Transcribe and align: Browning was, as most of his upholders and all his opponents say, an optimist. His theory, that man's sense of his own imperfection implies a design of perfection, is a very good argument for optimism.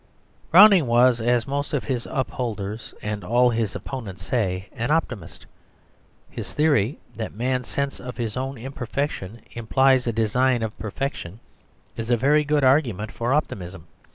Browning 0.49 0.87
was, 0.87 1.21
as 1.21 1.45
most 1.45 1.75
of 1.75 1.83
his 1.83 2.07
upholders 2.09 2.95
and 3.03 3.23
all 3.23 3.51
his 3.51 3.75
opponents 3.75 4.23
say, 4.23 4.67
an 4.71 4.89
optimist. 4.89 5.45
His 6.27 6.53
theory, 6.55 6.97
that 7.15 7.35
man's 7.35 7.67
sense 7.67 7.99
of 7.99 8.17
his 8.17 8.35
own 8.35 8.57
imperfection 8.57 9.41
implies 9.51 10.07
a 10.07 10.11
design 10.11 10.63
of 10.63 10.75
perfection, 10.79 11.39
is 11.95 12.09
a 12.09 12.17
very 12.17 12.43
good 12.43 12.63
argument 12.63 13.11
for 13.11 13.31
optimism. 13.31 13.85